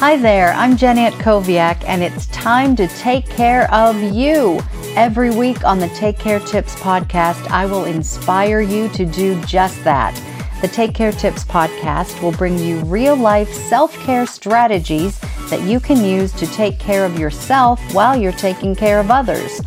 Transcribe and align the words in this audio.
Hi 0.00 0.16
there, 0.16 0.52
I'm 0.54 0.76
Jennifer 0.76 1.16
Antkowiak, 1.16 1.84
and 1.86 2.02
it's 2.02 2.26
time 2.26 2.76
to 2.76 2.88
take 2.88 3.26
care 3.26 3.70
of 3.74 4.00
you. 4.00 4.60
Every 4.96 5.30
week 5.30 5.64
on 5.64 5.78
the 5.78 5.88
Take 5.88 6.18
Care 6.18 6.40
Tips 6.40 6.74
podcast, 6.76 7.46
I 7.50 7.66
will 7.66 7.84
inspire 7.84 8.60
you 8.60 8.88
to 8.90 9.04
do 9.04 9.40
just 9.42 9.82
that. 9.84 10.14
The 10.60 10.68
Take 10.68 10.94
Care 10.94 11.12
Tips 11.12 11.44
podcast 11.44 12.22
will 12.22 12.32
bring 12.32 12.58
you 12.58 12.80
real 12.80 13.16
life 13.16 13.52
self 13.52 13.94
care 13.98 14.26
strategies 14.26 15.18
that 15.50 15.62
you 15.62 15.78
can 15.78 16.04
use 16.04 16.32
to 16.32 16.46
take 16.46 16.78
care 16.78 17.04
of 17.04 17.18
yourself 17.18 17.80
while 17.94 18.16
you're 18.16 18.32
taking 18.32 18.74
care 18.74 19.00
of 19.00 19.10
others. 19.10 19.60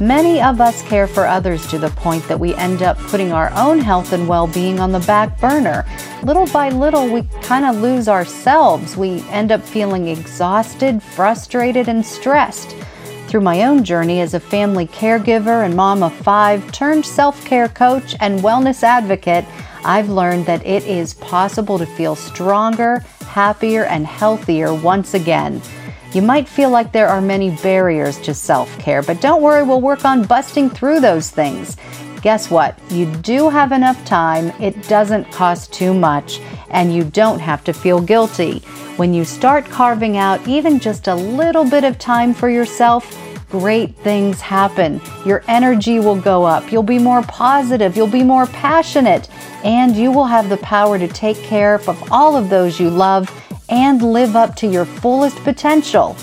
Many 0.00 0.42
of 0.42 0.60
us 0.60 0.82
care 0.82 1.06
for 1.06 1.24
others 1.24 1.68
to 1.68 1.78
the 1.78 1.90
point 1.90 2.26
that 2.26 2.40
we 2.40 2.52
end 2.56 2.82
up 2.82 2.98
putting 2.98 3.30
our 3.30 3.52
own 3.54 3.78
health 3.78 4.12
and 4.12 4.26
well 4.26 4.48
being 4.48 4.80
on 4.80 4.90
the 4.90 4.98
back 5.00 5.38
burner. 5.40 5.86
Little 6.24 6.48
by 6.48 6.70
little, 6.70 7.08
we 7.08 7.22
kind 7.42 7.64
of 7.64 7.80
lose 7.80 8.08
ourselves. 8.08 8.96
We 8.96 9.22
end 9.28 9.52
up 9.52 9.62
feeling 9.62 10.08
exhausted, 10.08 11.00
frustrated, 11.00 11.88
and 11.88 12.04
stressed. 12.04 12.74
Through 13.28 13.42
my 13.42 13.62
own 13.62 13.84
journey 13.84 14.20
as 14.20 14.34
a 14.34 14.40
family 14.40 14.88
caregiver 14.88 15.64
and 15.64 15.76
mom 15.76 16.02
of 16.02 16.12
five, 16.12 16.72
turned 16.72 17.06
self 17.06 17.44
care 17.44 17.68
coach 17.68 18.16
and 18.18 18.40
wellness 18.40 18.82
advocate, 18.82 19.44
I've 19.84 20.08
learned 20.08 20.46
that 20.46 20.66
it 20.66 20.82
is 20.86 21.14
possible 21.14 21.78
to 21.78 21.86
feel 21.86 22.16
stronger, 22.16 23.04
happier, 23.26 23.84
and 23.84 24.06
healthier 24.06 24.74
once 24.74 25.14
again. 25.14 25.62
You 26.14 26.22
might 26.22 26.48
feel 26.48 26.70
like 26.70 26.92
there 26.92 27.08
are 27.08 27.20
many 27.20 27.50
barriers 27.56 28.20
to 28.20 28.34
self 28.34 28.78
care, 28.78 29.02
but 29.02 29.20
don't 29.20 29.42
worry, 29.42 29.64
we'll 29.64 29.80
work 29.80 30.04
on 30.04 30.22
busting 30.22 30.70
through 30.70 31.00
those 31.00 31.28
things. 31.28 31.76
Guess 32.22 32.52
what? 32.52 32.78
You 32.88 33.06
do 33.16 33.50
have 33.50 33.72
enough 33.72 34.02
time, 34.04 34.52
it 34.62 34.86
doesn't 34.86 35.32
cost 35.32 35.72
too 35.72 35.92
much, 35.92 36.40
and 36.70 36.94
you 36.94 37.02
don't 37.02 37.40
have 37.40 37.64
to 37.64 37.72
feel 37.72 38.00
guilty. 38.00 38.60
When 38.96 39.12
you 39.12 39.24
start 39.24 39.64
carving 39.64 40.16
out 40.16 40.46
even 40.46 40.78
just 40.78 41.08
a 41.08 41.14
little 41.16 41.68
bit 41.68 41.82
of 41.82 41.98
time 41.98 42.32
for 42.32 42.48
yourself, 42.48 43.18
great 43.50 43.96
things 43.96 44.40
happen. 44.40 45.00
Your 45.26 45.42
energy 45.48 45.98
will 45.98 46.20
go 46.20 46.44
up, 46.44 46.70
you'll 46.70 46.84
be 46.84 47.00
more 47.00 47.22
positive, 47.24 47.96
you'll 47.96 48.06
be 48.06 48.22
more 48.22 48.46
passionate, 48.46 49.28
and 49.64 49.96
you 49.96 50.12
will 50.12 50.26
have 50.26 50.48
the 50.48 50.58
power 50.58 50.96
to 50.96 51.08
take 51.08 51.38
care 51.38 51.74
of 51.74 52.12
all 52.12 52.36
of 52.36 52.50
those 52.50 52.78
you 52.78 52.88
love 52.88 53.28
and 53.74 54.00
live 54.00 54.36
up 54.36 54.54
to 54.54 54.68
your 54.68 54.84
fullest 54.84 55.36
potential. 55.38 56.16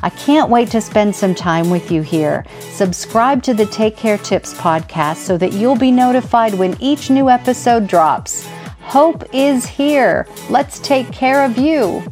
I 0.00 0.10
can't 0.10 0.48
wait 0.48 0.70
to 0.70 0.80
spend 0.80 1.16
some 1.16 1.34
time 1.34 1.70
with 1.70 1.90
you 1.90 2.02
here. 2.02 2.46
Subscribe 2.70 3.42
to 3.42 3.52
the 3.52 3.66
Take 3.66 3.96
Care 3.96 4.16
Tips 4.16 4.54
podcast 4.54 5.16
so 5.16 5.36
that 5.38 5.52
you'll 5.52 5.76
be 5.76 5.90
notified 5.90 6.54
when 6.54 6.80
each 6.80 7.10
new 7.10 7.28
episode 7.28 7.88
drops. 7.88 8.46
Hope 8.82 9.24
is 9.34 9.66
here. 9.66 10.28
Let's 10.48 10.78
take 10.78 11.10
care 11.10 11.44
of 11.44 11.58
you. 11.58 12.04